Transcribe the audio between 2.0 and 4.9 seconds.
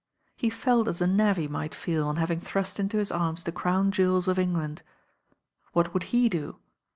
on having thrust into his arms the crown jewels of England.